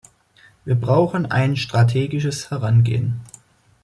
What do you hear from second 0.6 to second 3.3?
Wir brauchen ein strategisches Herangehen.